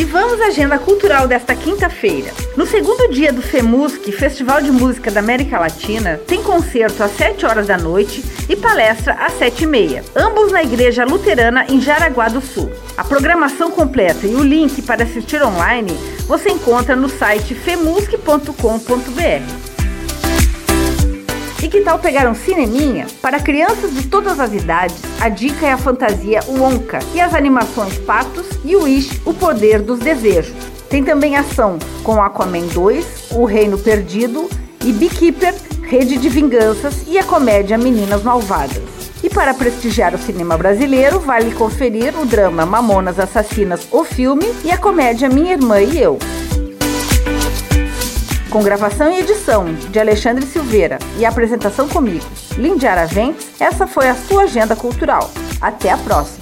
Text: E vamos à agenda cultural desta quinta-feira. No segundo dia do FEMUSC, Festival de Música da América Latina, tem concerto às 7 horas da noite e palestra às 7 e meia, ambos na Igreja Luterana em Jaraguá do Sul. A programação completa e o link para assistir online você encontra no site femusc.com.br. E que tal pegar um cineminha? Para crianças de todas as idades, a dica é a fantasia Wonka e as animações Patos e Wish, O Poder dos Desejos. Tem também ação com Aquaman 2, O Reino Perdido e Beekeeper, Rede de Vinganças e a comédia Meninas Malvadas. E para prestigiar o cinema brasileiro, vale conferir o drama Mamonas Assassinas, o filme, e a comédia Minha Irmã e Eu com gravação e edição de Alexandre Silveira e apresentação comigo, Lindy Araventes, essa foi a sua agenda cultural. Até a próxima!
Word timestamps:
E 0.00 0.04
vamos 0.06 0.40
à 0.40 0.46
agenda 0.46 0.78
cultural 0.78 1.28
desta 1.28 1.54
quinta-feira. 1.54 2.32
No 2.56 2.64
segundo 2.64 3.12
dia 3.12 3.30
do 3.30 3.42
FEMUSC, 3.42 4.10
Festival 4.12 4.62
de 4.62 4.72
Música 4.72 5.10
da 5.10 5.20
América 5.20 5.58
Latina, 5.58 6.18
tem 6.26 6.42
concerto 6.42 7.02
às 7.02 7.14
7 7.18 7.44
horas 7.44 7.66
da 7.66 7.76
noite 7.76 8.24
e 8.48 8.56
palestra 8.56 9.12
às 9.12 9.34
7 9.34 9.64
e 9.64 9.66
meia, 9.66 10.02
ambos 10.16 10.50
na 10.50 10.62
Igreja 10.62 11.04
Luterana 11.04 11.66
em 11.68 11.82
Jaraguá 11.82 12.28
do 12.28 12.40
Sul. 12.40 12.72
A 12.96 13.04
programação 13.04 13.70
completa 13.70 14.26
e 14.26 14.34
o 14.34 14.42
link 14.42 14.80
para 14.80 15.04
assistir 15.04 15.42
online 15.42 15.92
você 16.26 16.48
encontra 16.48 16.96
no 16.96 17.10
site 17.10 17.54
femusc.com.br. 17.54 19.59
E 21.62 21.68
que 21.68 21.82
tal 21.82 21.98
pegar 21.98 22.26
um 22.26 22.34
cineminha? 22.34 23.06
Para 23.20 23.38
crianças 23.38 23.94
de 23.94 24.06
todas 24.06 24.40
as 24.40 24.50
idades, 24.54 24.96
a 25.20 25.28
dica 25.28 25.66
é 25.66 25.72
a 25.72 25.76
fantasia 25.76 26.40
Wonka 26.48 27.00
e 27.14 27.20
as 27.20 27.34
animações 27.34 27.98
Patos 27.98 28.46
e 28.64 28.74
Wish, 28.74 29.20
O 29.26 29.34
Poder 29.34 29.82
dos 29.82 29.98
Desejos. 29.98 30.56
Tem 30.88 31.04
também 31.04 31.36
ação 31.36 31.78
com 32.02 32.20
Aquaman 32.20 32.66
2, 32.68 33.32
O 33.32 33.44
Reino 33.44 33.76
Perdido 33.76 34.48
e 34.82 34.90
Beekeeper, 34.90 35.54
Rede 35.82 36.16
de 36.16 36.30
Vinganças 36.30 37.04
e 37.06 37.18
a 37.18 37.24
comédia 37.24 37.76
Meninas 37.76 38.22
Malvadas. 38.22 38.82
E 39.22 39.28
para 39.28 39.52
prestigiar 39.52 40.14
o 40.14 40.18
cinema 40.18 40.56
brasileiro, 40.56 41.20
vale 41.20 41.50
conferir 41.50 42.18
o 42.18 42.24
drama 42.24 42.64
Mamonas 42.64 43.18
Assassinas, 43.18 43.86
o 43.90 44.02
filme, 44.02 44.46
e 44.64 44.70
a 44.70 44.78
comédia 44.78 45.28
Minha 45.28 45.52
Irmã 45.52 45.78
e 45.78 46.00
Eu 46.00 46.18
com 48.50 48.62
gravação 48.62 49.10
e 49.10 49.20
edição 49.20 49.72
de 49.72 49.98
Alexandre 49.98 50.44
Silveira 50.44 50.98
e 51.16 51.24
apresentação 51.24 51.88
comigo, 51.88 52.26
Lindy 52.58 52.86
Araventes, 52.86 53.60
essa 53.60 53.86
foi 53.86 54.08
a 54.08 54.14
sua 54.14 54.42
agenda 54.42 54.74
cultural. 54.74 55.30
Até 55.60 55.90
a 55.90 55.96
próxima! 55.96 56.39